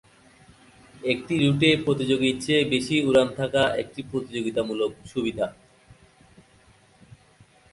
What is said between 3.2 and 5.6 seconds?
থাকা একটি প্রতিযোগিতামূলক সুবিধা।